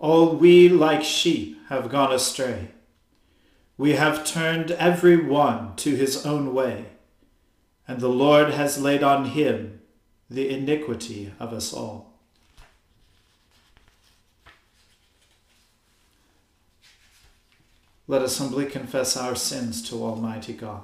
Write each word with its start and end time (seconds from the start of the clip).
All 0.00 0.34
we 0.34 0.70
like 0.70 1.04
sheep 1.04 1.58
have 1.68 1.90
gone 1.90 2.10
astray. 2.10 2.68
We 3.76 3.92
have 3.92 4.24
turned 4.24 4.70
every 4.70 5.18
one 5.18 5.76
to 5.76 5.94
his 5.94 6.24
own 6.24 6.54
way, 6.54 6.86
and 7.86 8.00
the 8.00 8.08
Lord 8.08 8.54
has 8.54 8.80
laid 8.80 9.02
on 9.02 9.26
him 9.26 9.82
the 10.30 10.48
iniquity 10.48 11.34
of 11.38 11.52
us 11.52 11.74
all. 11.74 12.14
Let 18.08 18.22
us 18.22 18.38
humbly 18.38 18.64
confess 18.64 19.18
our 19.18 19.36
sins 19.36 19.86
to 19.90 20.02
Almighty 20.02 20.54
God. 20.54 20.82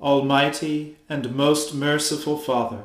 Almighty 0.00 0.96
and 1.10 1.34
most 1.36 1.74
merciful 1.74 2.38
Father, 2.38 2.84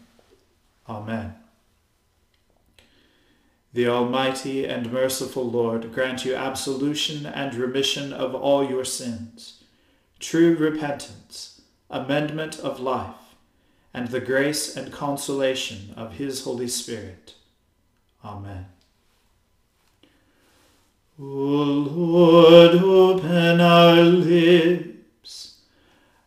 Amen. 0.91 1.35
The 3.73 3.87
Almighty 3.87 4.65
and 4.65 4.91
merciful 4.91 5.49
Lord 5.49 5.93
grant 5.93 6.25
you 6.25 6.35
absolution 6.35 7.25
and 7.25 7.55
remission 7.55 8.11
of 8.11 8.35
all 8.35 8.69
your 8.69 8.83
sins, 8.83 9.63
true 10.19 10.53
repentance, 10.57 11.61
amendment 11.89 12.59
of 12.59 12.81
life, 12.81 13.35
and 13.93 14.09
the 14.09 14.19
grace 14.19 14.75
and 14.75 14.91
consolation 14.91 15.93
of 15.95 16.15
his 16.15 16.43
Holy 16.43 16.67
Spirit. 16.67 17.35
Amen. 18.25 18.65
O 21.17 21.23
Lord, 21.23 22.75
open 22.75 23.61
our 23.61 24.01
lips, 24.01 24.90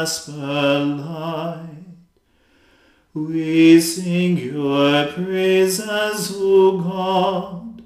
vesper 0.00 0.78
light. 0.78 1.66
We 3.12 3.80
sing 3.80 4.38
your 4.38 5.06
praises, 5.08 6.32
O 6.36 6.78
God, 6.78 7.82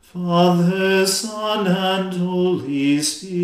Father, 0.00 1.06
Son, 1.06 1.66
and 1.66 2.14
Holy 2.14 3.02
Spirit. 3.02 3.37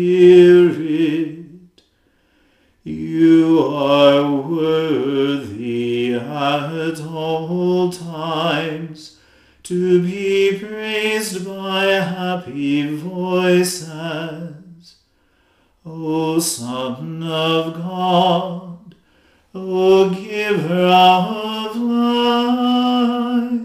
Oh, 19.57 20.03
o 20.03 20.09
Giver 20.09 20.87
of 20.87 21.77
life, 21.77 23.61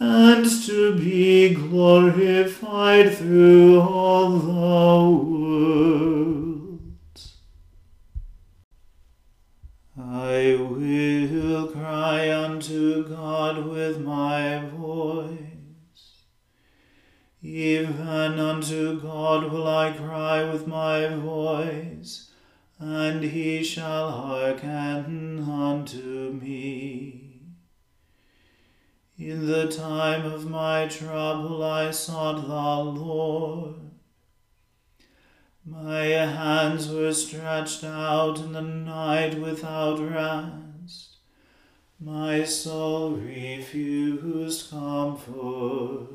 and 0.00 0.44
to 0.66 0.96
be 0.96 1.54
glorified 1.54 3.14
through 3.14 3.80
all 3.80 4.30
the 4.30 4.48
world. 5.28 6.80
I 9.96 10.56
will 10.58 11.68
cry 11.68 12.34
unto 12.34 13.06
God 13.08 13.66
with 13.66 14.00
my 14.00 14.58
voice. 14.58 15.38
even 17.40 18.40
unto 18.40 19.00
God 19.00 19.52
will 19.52 19.68
I 19.68 19.92
cry 19.92 20.42
with 20.50 20.66
my 20.66 21.06
voice, 21.06 22.27
and 22.78 23.24
he 23.24 23.62
shall 23.64 24.10
hearken 24.10 25.38
unto 25.48 26.32
me. 26.32 27.40
In 29.18 29.46
the 29.46 29.66
time 29.66 30.24
of 30.24 30.48
my 30.48 30.86
trouble 30.86 31.64
I 31.64 31.90
sought 31.90 32.46
the 32.46 33.00
Lord. 33.00 33.74
My 35.66 36.04
hands 36.04 36.88
were 36.88 37.12
stretched 37.12 37.82
out 37.82 38.38
in 38.38 38.52
the 38.52 38.62
night 38.62 39.38
without 39.40 39.98
rest. 39.98 41.16
My 42.00 42.44
soul 42.44 43.10
refused 43.10 44.70
comfort. 44.70 46.06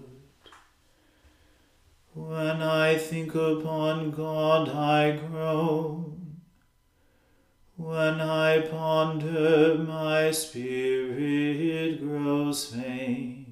When 2.13 2.61
I 2.61 2.97
think 2.97 3.35
upon 3.35 4.11
God, 4.11 4.69
I 4.69 5.17
groan. 5.17 6.12
When 7.75 8.21
I 8.21 8.61
ponder, 8.61 9.75
my 9.75 10.29
spirit 10.29 11.99
grows 12.01 12.65
faint. 12.67 13.47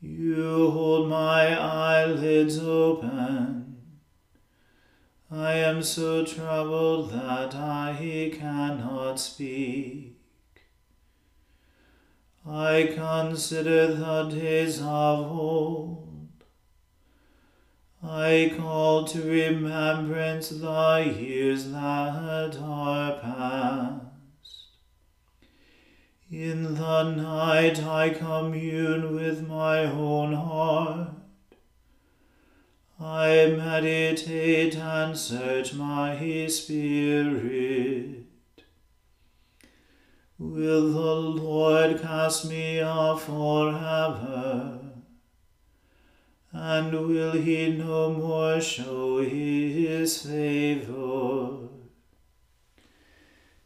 You 0.00 0.70
hold 0.72 1.08
my 1.08 1.56
eyelids 1.56 2.58
open. 2.58 3.76
I 5.30 5.52
am 5.52 5.82
so 5.82 6.24
troubled 6.24 7.10
that 7.12 7.54
I 7.54 8.32
cannot 8.36 9.20
speak. 9.20 10.18
I 12.44 12.90
consider 12.92 13.94
the 13.94 14.24
days 14.24 14.80
of 14.80 15.30
old. 15.30 16.11
I 18.04 18.52
call 18.56 19.04
to 19.04 19.22
remembrance 19.22 20.48
the 20.48 21.14
years 21.16 21.70
that 21.70 22.58
are 22.60 23.18
past. 23.20 24.06
In 26.28 26.74
the 26.74 27.02
night 27.12 27.84
I 27.84 28.10
commune 28.10 29.14
with 29.14 29.46
my 29.46 29.84
own 29.84 30.32
heart. 30.32 31.10
I 32.98 33.54
meditate 33.56 34.74
and 34.76 35.16
search 35.16 35.74
my 35.74 36.16
spirit. 36.48 38.26
Will 40.38 40.92
the 40.92 41.14
Lord 41.40 42.02
cast 42.02 42.48
me 42.48 42.80
off 42.80 43.26
forever? 43.26 44.81
And 46.52 46.92
will 46.92 47.32
he 47.32 47.72
no 47.72 48.12
more 48.12 48.60
show 48.60 49.22
his 49.22 50.20
favor? 50.22 51.68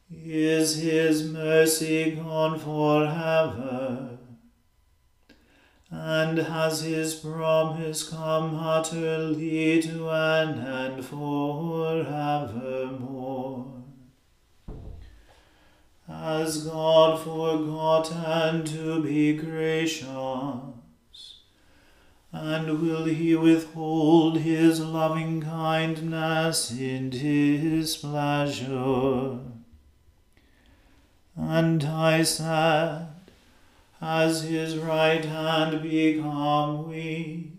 Is 0.09 0.77
his 0.77 1.25
mercy 1.25 2.13
gone 2.13 2.61
forever? 2.61 4.19
And 5.91 6.39
has 6.39 6.83
his 6.83 7.15
promise 7.17 8.09
come 8.09 8.55
utterly 8.55 9.83
to 9.83 10.11
an 10.11 10.61
end 10.61 11.05
forevermore? 11.05 12.07
Has 16.07 16.67
God 16.67 17.21
forgotten 17.21 18.65
to 18.65 19.03
be 19.03 19.37
gracious? 19.37 20.07
And 22.33 22.81
will 22.81 23.05
he 23.05 23.35
withhold 23.35 24.39
his 24.39 24.81
loving 24.81 25.43
kindness 25.43 26.71
in 26.71 27.13
his 27.13 27.97
pleasure? 27.97 29.39
And 31.37 31.85
I 31.85 32.23
said, 32.23 33.09
Has 34.01 34.43
his 34.43 34.77
right 34.79 35.25
hand 35.25 35.83
become 35.83 36.89
weak? 36.89 37.53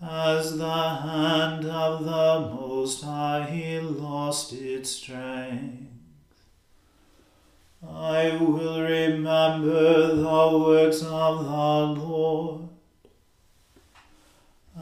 As 0.00 0.56
the 0.56 0.88
hand 0.88 1.64
of 1.66 2.04
the 2.04 2.54
Most 2.54 3.02
High 3.02 3.80
lost 3.82 4.52
its 4.52 4.90
strength? 4.90 5.88
I 7.86 8.36
will 8.40 8.80
remember 8.80 10.14
the 10.14 10.58
works 10.58 11.02
of 11.02 11.44
the 11.44 12.00
Lord 12.02 12.67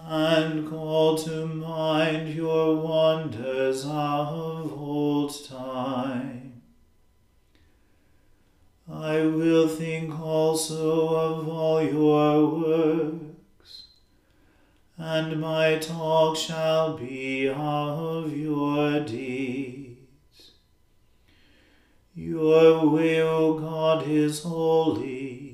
and 0.09 0.69
call 0.69 1.19
to 1.19 1.47
mind 1.47 2.29
your 2.29 2.77
wonders 2.77 3.85
of 3.85 4.73
old 4.73 5.35
time. 5.49 6.63
I 8.89 9.27
will 9.27 9.67
think 9.67 10.17
also 10.21 11.09
of 11.09 11.49
all 11.49 11.83
your 11.83 12.47
works, 12.47 13.87
and 14.97 15.41
my 15.41 15.79
talk 15.79 16.37
shall 16.37 16.97
be 16.97 17.49
of 17.49 18.37
your 18.37 19.01
deeds. 19.01 20.53
Your 22.15 22.89
way, 22.89 23.21
O 23.23 23.55
God, 23.59 24.07
is 24.07 24.45
holy. 24.45 25.46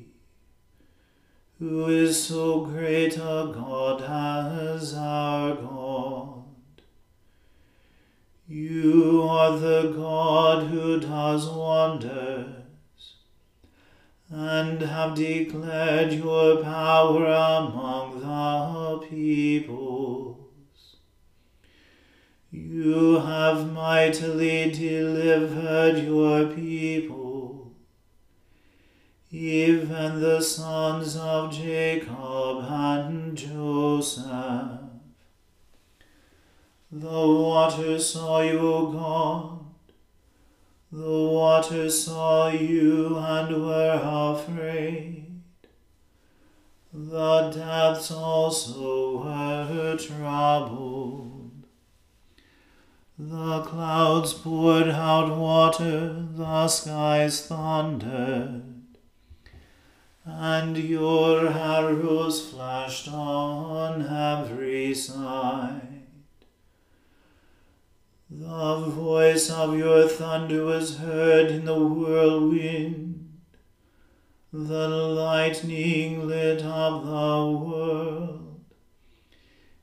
Who 1.63 1.87
is 1.87 2.21
so 2.21 2.63
great 2.63 3.17
a 3.19 3.53
God 3.55 4.03
as 4.03 4.95
our 4.95 5.55
God? 5.55 6.43
You 8.49 9.23
are 9.23 9.57
the 9.57 9.93
God 9.95 10.67
who 10.67 10.99
does 10.99 11.49
wonders 11.49 13.15
and 14.29 14.83
have 14.83 15.15
declared 15.15 16.13
your 16.13 16.65
power 16.65 17.27
among 17.27 18.19
the 18.19 19.07
peoples. 19.07 20.97
You 22.51 23.21
have 23.21 23.73
mightily 23.73 24.73
delivered 24.73 26.03
your 26.03 26.47
people, 26.49 27.22
even 29.33 30.21
the 30.21 30.41
sons 30.41 31.17
of 31.17 31.53
Jacob 31.53 32.67
and 32.69 33.37
Joseph. 33.37 34.81
The 36.93 37.09
waters 37.09 38.11
saw 38.13 38.43
you, 38.43 38.61
O 38.61 38.93
God 38.93 39.63
the 40.93 41.09
waters 41.09 42.05
saw 42.05 42.49
you 42.49 43.17
and 43.17 43.65
were 43.65 44.35
afraid. 44.35 45.41
The 46.93 47.49
depths 47.49 48.11
also 48.11 49.25
were 49.25 49.97
troubled. 49.97 51.65
The 53.19 53.63
clouds 53.63 54.35
poured 54.35 54.89
out 54.91 55.35
water, 55.35 56.27
the 56.35 56.69
skies 56.69 57.47
thundered, 57.47 58.72
and 60.25 60.77
your 60.77 61.49
arrows 61.49 62.51
flashed 62.51 63.09
on 63.09 64.03
every 64.03 64.95
side. 64.95 66.03
The 68.31 68.77
voice 68.87 69.51
of 69.51 69.77
your 69.77 70.09
thunder 70.09 70.65
was 70.65 70.99
heard 70.99 71.51
in 71.51 71.65
the 71.65 71.79
whirlwind. 71.79 73.41
The 74.53 74.89
lightning 74.89 76.27
lit 76.27 76.63
up 76.63 77.05
the 77.05 77.59
world. 77.67 78.61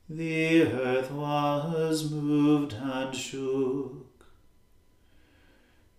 The 0.10 0.64
earth 0.64 1.12
was 1.12 2.12
moved 2.12 2.74
and 2.74 3.16
shook. 3.16 4.26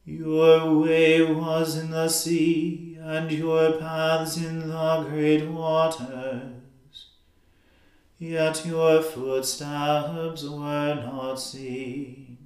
Your 0.05 0.81
way 0.81 1.23
was 1.23 1.77
in 1.77 1.91
the 1.91 2.09
sea, 2.09 2.90
and 3.03 3.33
your 3.33 3.73
paths 3.79 4.37
in 4.37 4.69
the 4.69 5.07
great 5.09 5.47
waters. 5.49 7.07
Yet 8.19 8.67
your 8.67 9.01
footsteps 9.01 10.45
were 10.45 10.95
not 10.95 11.37
seen. 11.37 12.37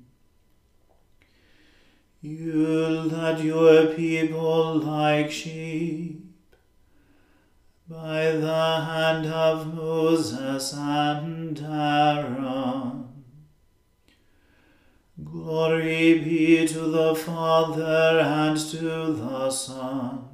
You 2.22 3.02
led 3.02 3.40
your 3.40 3.86
people 3.86 4.78
like 4.78 5.32
sheep 5.32 6.24
by 7.88 8.30
the 8.30 8.80
hand 8.88 9.26
of 9.26 9.74
Moses 9.74 10.72
and 10.72 11.58
Aaron. 11.60 13.08
Glory 15.24 16.20
be 16.20 16.66
to 16.68 16.78
the 16.78 17.14
Father 17.16 18.20
and 18.20 18.56
to 18.56 19.12
the 19.12 19.50
Son 19.50 20.33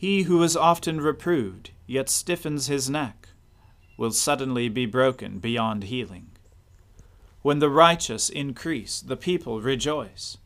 He 0.00 0.22
who 0.22 0.42
is 0.42 0.56
often 0.56 1.00
reproved, 1.00 1.72
yet 1.86 2.08
stiffens 2.08 2.68
his 2.68 2.88
neck, 2.88 3.28
will 3.98 4.12
suddenly 4.12 4.70
be 4.70 4.86
broken 4.86 5.40
beyond 5.40 5.84
healing. 5.84 6.30
When 7.42 7.58
the 7.58 7.68
righteous 7.68 8.30
increase, 8.30 9.00
the 9.00 9.16
people 9.16 9.60
rejoice 9.60 10.38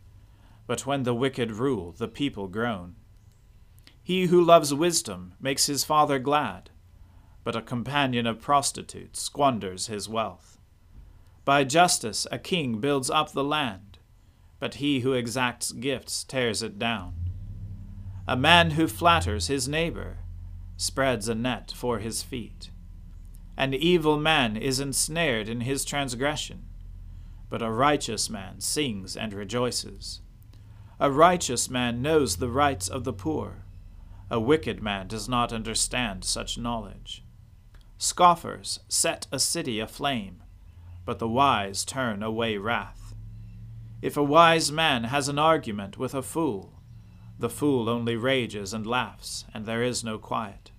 but 0.66 0.86
when 0.86 1.02
the 1.02 1.14
wicked 1.14 1.52
rule, 1.52 1.92
the 1.92 2.08
people 2.08 2.48
groan. 2.48 2.96
He 4.02 4.26
who 4.26 4.42
loves 4.42 4.72
wisdom 4.72 5.34
makes 5.40 5.66
his 5.66 5.84
father 5.84 6.18
glad, 6.18 6.70
but 7.42 7.56
a 7.56 7.62
companion 7.62 8.26
of 8.26 8.40
prostitutes 8.40 9.20
squanders 9.20 9.86
his 9.86 10.08
wealth. 10.08 10.58
By 11.44 11.64
justice 11.64 12.26
a 12.32 12.38
king 12.38 12.80
builds 12.80 13.10
up 13.10 13.32
the 13.32 13.44
land, 13.44 13.98
but 14.58 14.76
he 14.76 15.00
who 15.00 15.12
exacts 15.12 15.72
gifts 15.72 16.24
tears 16.24 16.62
it 16.62 16.78
down. 16.78 17.23
A 18.26 18.36
man 18.36 18.72
who 18.72 18.88
flatters 18.88 19.48
his 19.48 19.68
neighbor 19.68 20.18
spreads 20.76 21.28
a 21.28 21.34
net 21.34 21.72
for 21.76 21.98
his 21.98 22.22
feet. 22.22 22.70
An 23.56 23.74
evil 23.74 24.18
man 24.18 24.56
is 24.56 24.80
ensnared 24.80 25.48
in 25.48 25.60
his 25.60 25.84
transgression, 25.84 26.64
but 27.48 27.62
a 27.62 27.70
righteous 27.70 28.28
man 28.28 28.60
sings 28.60 29.16
and 29.16 29.32
rejoices. 29.32 30.20
A 30.98 31.10
righteous 31.10 31.68
man 31.68 32.02
knows 32.02 32.36
the 32.36 32.48
rights 32.48 32.88
of 32.88 33.04
the 33.04 33.12
poor 33.12 33.64
a 34.30 34.40
wicked 34.40 34.82
man 34.82 35.06
does 35.06 35.28
not 35.28 35.52
understand 35.52 36.24
such 36.24 36.58
knowledge. 36.58 37.22
Scoffers 37.98 38.80
set 38.88 39.26
a 39.30 39.38
city 39.38 39.78
aflame, 39.78 40.42
but 41.04 41.18
the 41.18 41.28
wise 41.28 41.84
turn 41.84 42.22
away 42.22 42.56
wrath. 42.56 43.14
If 44.02 44.16
a 44.16 44.24
wise 44.24 44.72
man 44.72 45.04
has 45.04 45.28
an 45.28 45.38
argument 45.38 45.98
with 45.98 46.14
a 46.14 46.22
fool, 46.22 46.73
the 47.38 47.50
fool 47.50 47.88
only 47.88 48.16
rages 48.16 48.72
and 48.72 48.86
laughs, 48.86 49.44
and 49.52 49.66
there 49.66 49.82
is 49.82 50.04
no 50.04 50.18
quiet. 50.18 50.70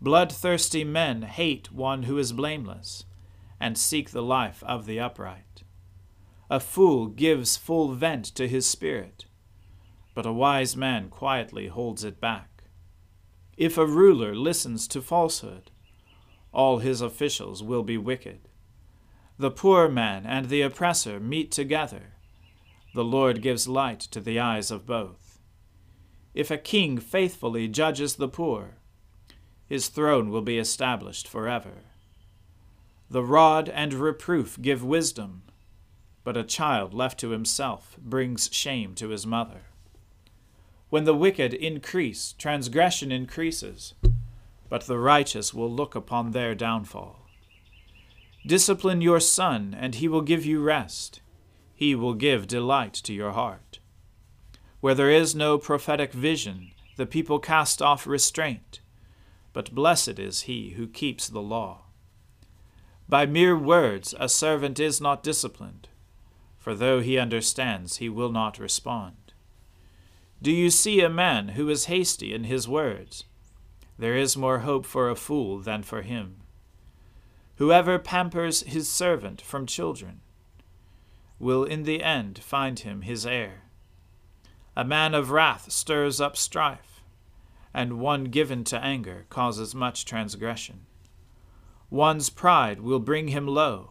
Bloodthirsty 0.00 0.84
men 0.84 1.22
hate 1.22 1.72
one 1.72 2.04
who 2.04 2.18
is 2.18 2.32
blameless, 2.32 3.04
and 3.58 3.76
seek 3.76 4.10
the 4.10 4.22
life 4.22 4.62
of 4.64 4.86
the 4.86 4.98
upright. 4.98 5.62
A 6.48 6.60
fool 6.60 7.06
gives 7.06 7.56
full 7.56 7.92
vent 7.92 8.24
to 8.36 8.48
his 8.48 8.66
spirit 8.66 9.26
but 10.14 10.26
a 10.26 10.32
wise 10.32 10.76
man 10.76 11.08
quietly 11.08 11.68
holds 11.68 12.04
it 12.04 12.20
back. 12.20 12.64
If 13.56 13.78
a 13.78 13.86
ruler 13.86 14.34
listens 14.34 14.88
to 14.88 15.02
falsehood, 15.02 15.70
all 16.52 16.78
his 16.78 17.00
officials 17.00 17.62
will 17.62 17.82
be 17.82 17.96
wicked. 17.96 18.40
The 19.38 19.50
poor 19.50 19.88
man 19.88 20.26
and 20.26 20.48
the 20.48 20.62
oppressor 20.62 21.20
meet 21.20 21.50
together. 21.50 22.14
The 22.94 23.04
Lord 23.04 23.40
gives 23.40 23.68
light 23.68 24.00
to 24.00 24.20
the 24.20 24.40
eyes 24.40 24.70
of 24.70 24.84
both. 24.84 25.29
If 26.34 26.50
a 26.50 26.58
king 26.58 26.98
faithfully 26.98 27.66
judges 27.68 28.16
the 28.16 28.28
poor, 28.28 28.76
his 29.66 29.88
throne 29.88 30.30
will 30.30 30.42
be 30.42 30.58
established 30.58 31.26
forever. 31.26 31.84
The 33.10 33.24
rod 33.24 33.68
and 33.68 33.92
reproof 33.92 34.60
give 34.60 34.84
wisdom, 34.84 35.42
but 36.22 36.36
a 36.36 36.44
child 36.44 36.94
left 36.94 37.18
to 37.20 37.30
himself 37.30 37.96
brings 37.98 38.48
shame 38.52 38.94
to 38.96 39.08
his 39.08 39.26
mother. 39.26 39.62
When 40.90 41.04
the 41.04 41.14
wicked 41.14 41.52
increase, 41.54 42.34
transgression 42.38 43.10
increases, 43.10 43.94
but 44.68 44.86
the 44.86 44.98
righteous 44.98 45.52
will 45.52 45.70
look 45.70 45.96
upon 45.96 46.30
their 46.30 46.54
downfall. 46.54 47.26
Discipline 48.46 49.00
your 49.00 49.20
son, 49.20 49.76
and 49.78 49.96
he 49.96 50.08
will 50.08 50.22
give 50.22 50.46
you 50.46 50.62
rest. 50.62 51.20
He 51.74 51.94
will 51.94 52.14
give 52.14 52.46
delight 52.46 52.94
to 52.94 53.12
your 53.12 53.32
heart. 53.32 53.79
Where 54.80 54.94
there 54.94 55.10
is 55.10 55.34
no 55.34 55.58
prophetic 55.58 56.12
vision, 56.12 56.72
the 56.96 57.06
people 57.06 57.38
cast 57.38 57.82
off 57.82 58.06
restraint, 58.06 58.80
but 59.52 59.74
blessed 59.74 60.18
is 60.18 60.42
he 60.42 60.70
who 60.70 60.86
keeps 60.86 61.28
the 61.28 61.42
law. 61.42 61.82
By 63.08 63.26
mere 63.26 63.58
words 63.58 64.14
a 64.18 64.28
servant 64.28 64.78
is 64.78 65.00
not 65.00 65.22
disciplined, 65.22 65.88
for 66.58 66.74
though 66.74 67.00
he 67.00 67.18
understands, 67.18 67.96
he 67.96 68.08
will 68.08 68.30
not 68.30 68.58
respond. 68.58 69.16
Do 70.40 70.52
you 70.52 70.70
see 70.70 71.00
a 71.00 71.10
man 71.10 71.48
who 71.48 71.68
is 71.68 71.86
hasty 71.86 72.32
in 72.32 72.44
his 72.44 72.66
words? 72.68 73.24
There 73.98 74.16
is 74.16 74.36
more 74.36 74.60
hope 74.60 74.86
for 74.86 75.10
a 75.10 75.16
fool 75.16 75.58
than 75.58 75.82
for 75.82 76.00
him. 76.00 76.36
Whoever 77.56 77.98
pampers 77.98 78.62
his 78.62 78.88
servant 78.88 79.42
from 79.42 79.66
children 79.66 80.22
will 81.38 81.64
in 81.64 81.82
the 81.82 82.02
end 82.02 82.38
find 82.38 82.78
him 82.78 83.02
his 83.02 83.26
heir. 83.26 83.64
A 84.80 84.84
man 84.84 85.14
of 85.14 85.30
wrath 85.30 85.70
stirs 85.70 86.22
up 86.22 86.38
strife, 86.38 87.04
and 87.74 88.00
one 88.00 88.24
given 88.24 88.64
to 88.64 88.82
anger 88.82 89.26
causes 89.28 89.74
much 89.74 90.06
transgression. 90.06 90.86
One's 91.90 92.30
pride 92.30 92.80
will 92.80 92.98
bring 92.98 93.28
him 93.28 93.46
low, 93.46 93.90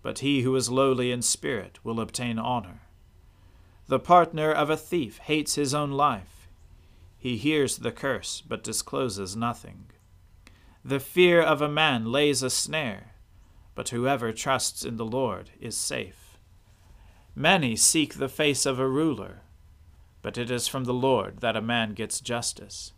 but 0.00 0.20
he 0.20 0.40
who 0.40 0.56
is 0.56 0.70
lowly 0.70 1.12
in 1.12 1.20
spirit 1.20 1.78
will 1.84 2.00
obtain 2.00 2.38
honor. 2.38 2.80
The 3.88 3.98
partner 3.98 4.50
of 4.50 4.70
a 4.70 4.76
thief 4.78 5.18
hates 5.18 5.56
his 5.56 5.74
own 5.74 5.90
life. 5.90 6.48
He 7.18 7.36
hears 7.36 7.76
the 7.76 7.92
curse, 7.92 8.40
but 8.40 8.64
discloses 8.64 9.36
nothing. 9.36 9.90
The 10.82 10.98
fear 10.98 11.42
of 11.42 11.60
a 11.60 11.68
man 11.68 12.10
lays 12.10 12.42
a 12.42 12.48
snare, 12.48 13.16
but 13.74 13.90
whoever 13.90 14.32
trusts 14.32 14.82
in 14.82 14.96
the 14.96 15.04
Lord 15.04 15.50
is 15.60 15.76
safe. 15.76 16.38
Many 17.34 17.76
seek 17.76 18.14
the 18.14 18.30
face 18.30 18.64
of 18.64 18.78
a 18.78 18.88
ruler, 18.88 19.42
but 20.26 20.36
it 20.36 20.50
is 20.50 20.66
from 20.66 20.86
the 20.86 20.92
Lord 20.92 21.38
that 21.38 21.54
a 21.54 21.62
man 21.62 21.94
gets 21.94 22.20
justice. 22.20 22.92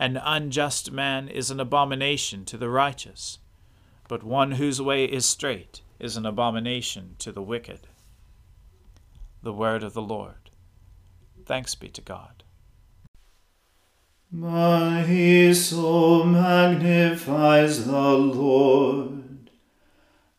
An 0.00 0.16
unjust 0.16 0.90
man 0.90 1.28
is 1.28 1.52
an 1.52 1.60
abomination 1.60 2.44
to 2.46 2.56
the 2.58 2.68
righteous, 2.68 3.38
but 4.08 4.24
one 4.24 4.50
whose 4.50 4.82
way 4.82 5.04
is 5.04 5.24
straight 5.24 5.82
is 6.00 6.16
an 6.16 6.26
abomination 6.26 7.14
to 7.20 7.30
the 7.30 7.40
wicked. 7.40 7.86
The 9.40 9.52
word 9.52 9.84
of 9.84 9.94
the 9.94 10.02
Lord. 10.02 10.50
Thanks 11.46 11.76
be 11.76 11.90
to 11.90 12.00
God. 12.00 12.42
My 14.32 15.52
soul 15.52 16.24
magnifies 16.24 17.86
the 17.86 18.14
Lord, 18.14 19.22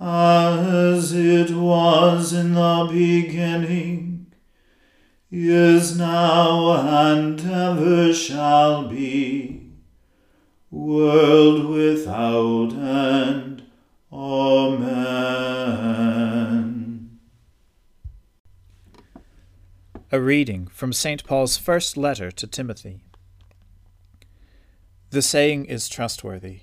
as 0.00 1.12
it 1.12 1.50
was 1.50 2.32
in 2.32 2.54
the 2.54 2.88
beginning, 2.90 4.32
is 5.30 5.98
now, 5.98 6.72
and 7.12 7.40
ever 7.40 8.12
shall 8.12 8.88
be, 8.88 9.60
world 10.70 11.66
without 11.66 12.72
end. 12.72 13.62
Amen. 14.12 15.20
A 20.10 20.20
reading 20.20 20.66
from 20.66 20.92
St. 20.92 21.22
Paul's 21.24 21.56
first 21.56 21.96
letter 21.96 22.32
to 22.32 22.46
Timothy. 22.46 23.02
The 25.10 25.22
saying 25.22 25.66
is 25.66 25.88
trustworthy. 25.88 26.62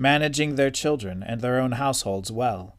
managing 0.00 0.54
their 0.54 0.70
children 0.70 1.22
and 1.22 1.42
their 1.42 1.60
own 1.60 1.72
households 1.72 2.32
well. 2.32 2.74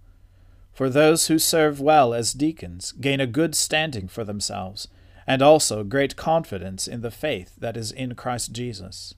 For 0.73 0.89
those 0.89 1.27
who 1.27 1.38
serve 1.38 1.79
well 1.79 2.15
as 2.15 2.34
deacons 2.34 2.93
gain 2.93 3.19
a 3.19 3.27
good 3.27 3.53
standing 3.53 4.07
for 4.07 4.23
themselves, 4.23 4.88
and 5.27 5.43
also 5.43 5.84
great 5.84 6.15
confidence 6.15 6.88
in 6.88 7.01
the 7.01 7.12
faith 7.12 7.55
that 7.60 7.77
is 7.77 7.91
in 7.91 8.15
Christ 8.15 8.53
Jesus. 8.53 9.13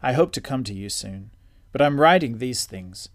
I 0.00 0.12
hope 0.12 0.30
to 0.32 0.40
come 0.40 0.62
to 0.62 0.72
you 0.72 0.88
soon, 0.88 1.32
but 1.72 1.82
I'm 1.82 2.00
writing 2.00 2.38
these 2.38 2.66
things 2.66 3.08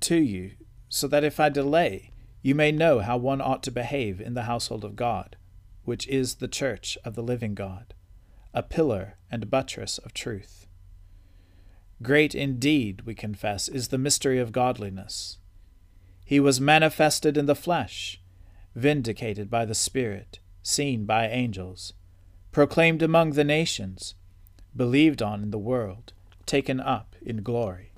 to 0.00 0.16
you, 0.16 0.52
so 0.88 1.06
that 1.06 1.22
if 1.22 1.38
I 1.38 1.48
delay, 1.48 2.10
you 2.42 2.56
may 2.56 2.72
know 2.72 2.98
how 2.98 3.16
one 3.16 3.40
ought 3.40 3.62
to 3.62 3.70
behave 3.70 4.20
in 4.20 4.34
the 4.34 4.42
household 4.42 4.84
of 4.84 4.96
God, 4.96 5.36
which 5.84 6.08
is 6.08 6.36
the 6.36 6.48
church 6.48 6.98
of 7.04 7.14
the 7.14 7.22
living 7.22 7.54
God, 7.54 7.94
a 8.52 8.64
pillar 8.64 9.18
and 9.30 9.50
buttress 9.50 9.98
of 9.98 10.12
truth. 10.12 10.65
Great 12.02 12.34
indeed, 12.34 13.02
we 13.02 13.14
confess, 13.14 13.68
is 13.68 13.88
the 13.88 13.98
mystery 13.98 14.38
of 14.38 14.52
godliness. 14.52 15.38
He 16.24 16.40
was 16.40 16.60
manifested 16.60 17.36
in 17.36 17.46
the 17.46 17.54
flesh, 17.54 18.20
vindicated 18.74 19.48
by 19.48 19.64
the 19.64 19.74
Spirit, 19.74 20.40
seen 20.62 21.06
by 21.06 21.28
angels, 21.28 21.94
proclaimed 22.52 23.02
among 23.02 23.30
the 23.30 23.44
nations, 23.44 24.14
believed 24.74 25.22
on 25.22 25.42
in 25.42 25.50
the 25.50 25.58
world, 25.58 26.12
taken 26.44 26.80
up 26.80 27.16
in 27.22 27.42
glory. 27.42 27.92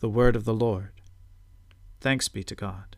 The 0.00 0.08
Word 0.08 0.36
of 0.36 0.44
the 0.44 0.54
Lord. 0.54 0.92
Thanks 2.00 2.28
be 2.28 2.44
to 2.44 2.54
God. 2.54 2.97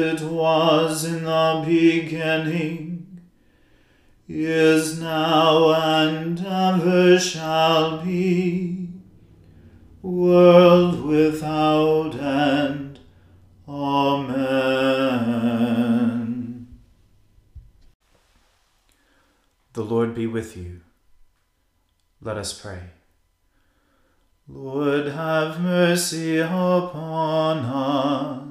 it 0.11 0.21
was 0.21 1.05
in 1.05 1.23
the 1.23 1.63
beginning, 1.65 3.21
is 4.27 4.99
now, 4.99 5.71
and 5.73 6.45
ever 6.45 7.17
shall 7.17 8.03
be, 8.03 8.89
world 10.01 11.05
without 11.05 12.15
end. 12.15 12.99
Amen. 13.69 14.41
The 19.71 19.83
Lord 19.83 20.13
be 20.13 20.27
with 20.27 20.57
you. 20.57 20.81
Let 22.21 22.37
us 22.37 22.51
pray. 22.59 22.81
Lord, 24.49 25.07
have 25.07 25.61
mercy 25.61 26.39
upon 26.39 27.59
us. 27.59 28.50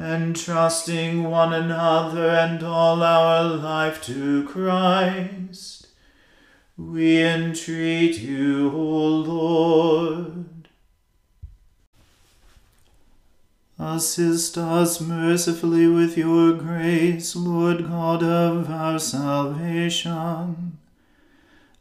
entrusting 0.00 1.24
one 1.24 1.52
another 1.52 2.30
and 2.30 2.62
all 2.62 3.02
our 3.02 3.44
life 3.44 4.02
to 4.04 4.44
Christ, 4.48 5.88
we 6.76 7.22
entreat 7.22 8.18
you, 8.18 8.70
O 8.72 9.06
Lord. 9.06 10.68
Assist 13.78 14.58
us 14.58 15.00
mercifully 15.00 15.86
with 15.86 16.16
your 16.16 16.52
grace, 16.54 17.36
Lord 17.36 17.88
God 17.88 18.22
of 18.22 18.70
our 18.70 18.98
salvation 18.98 20.78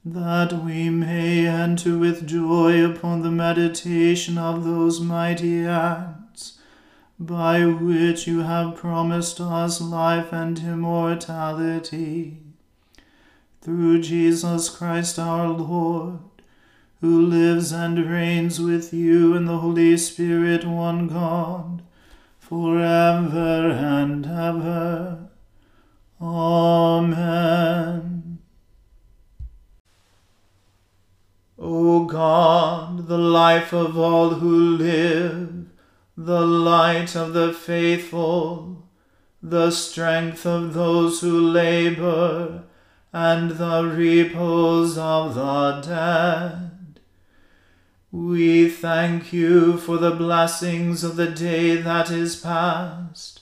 that 0.05 0.63
we 0.63 0.89
may 0.89 1.45
enter 1.45 1.97
with 1.97 2.25
joy 2.25 2.83
upon 2.83 3.21
the 3.21 3.31
meditation 3.31 4.37
of 4.37 4.63
those 4.63 4.99
mighty 4.99 5.65
acts 5.65 6.18
by 7.19 7.65
which 7.65 8.25
you 8.27 8.43
have 8.43 8.77
promised 8.77 9.41
us 9.41 9.81
life 9.81 10.31
and 10.31 10.57
immortality. 10.59 12.37
Through 13.61 14.01
Jesus 14.01 14.69
Christ 14.69 15.19
our 15.19 15.49
Lord, 15.49 16.19
who 17.01 17.21
lives 17.25 17.73
and 17.73 18.09
reigns 18.09 18.61
with 18.61 18.93
you 18.93 19.35
in 19.35 19.43
the 19.45 19.57
Holy 19.57 19.97
Spirit, 19.97 20.63
one 20.65 21.07
God, 21.07 21.81
forever 22.39 23.69
and 23.69 24.25
ever. 24.25 25.29
Amen. 26.21 27.59
O 31.57 32.05
God, 32.05 33.07
the 33.07 33.17
life 33.17 33.73
of 33.73 33.97
all 33.97 34.35
who 34.35 34.77
live, 34.77 35.58
the 36.21 36.45
light 36.45 37.15
of 37.15 37.31
the 37.31 37.53
faithful, 37.53 38.85
the 39.41 39.71
strength 39.71 40.45
of 40.45 40.73
those 40.73 41.21
who 41.21 41.39
labor, 41.39 42.61
and 43.13 43.51
the 43.51 43.85
repose 43.85 44.97
of 44.97 45.33
the 45.33 45.79
dead. 45.81 46.99
We 48.11 48.69
thank 48.69 49.31
you 49.31 49.77
for 49.77 49.97
the 49.97 50.11
blessings 50.11 51.05
of 51.05 51.15
the 51.15 51.31
day 51.31 51.77
that 51.77 52.11
is 52.11 52.35
past, 52.35 53.39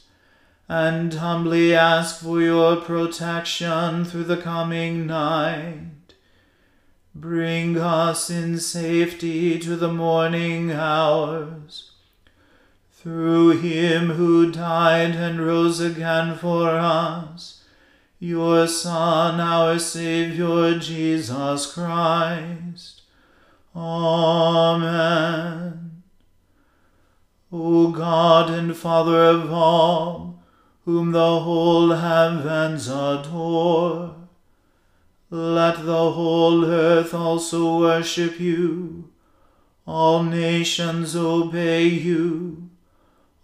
and 0.70 1.12
humbly 1.16 1.74
ask 1.74 2.22
for 2.22 2.40
your 2.40 2.76
protection 2.76 4.06
through 4.06 4.26
the 4.26 4.38
coming 4.38 5.08
night 5.08 6.14
Bring 7.16 7.80
us 7.80 8.30
in 8.30 8.60
safety 8.60 9.58
to 9.58 9.76
the 9.76 9.92
morning 9.92 10.72
hours. 10.72 11.97
Through 13.00 13.60
him 13.60 14.10
who 14.14 14.52
died 14.52 15.16
and 15.16 15.40
rose 15.40 15.80
again 15.80 16.36
for 16.36 16.72
us, 16.72 17.64
your 18.18 18.66
Son, 18.68 19.40
our 19.40 19.78
Saviour, 19.78 20.80
Jesus 20.80 21.72
Christ. 21.72 23.04
Amen. 23.76 24.82
O 27.52 27.92
God 27.92 28.50
and 28.50 28.76
Father 28.76 29.26
of 29.26 29.54
all, 29.54 30.40
whom 30.86 31.12
the 31.12 31.42
whole 31.42 31.92
heavens 31.92 32.88
adore, 32.88 34.16
let 35.30 35.86
the 35.86 36.12
whole 36.14 36.66
earth 36.66 37.14
also 37.14 37.78
worship 37.80 38.40
you. 38.40 39.12
All 39.86 40.24
nations 40.24 41.16
obey 41.16 41.86
you. 41.86 42.67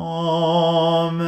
Amen. 0.00 1.20